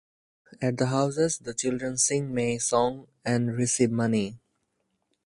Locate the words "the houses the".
0.79-1.53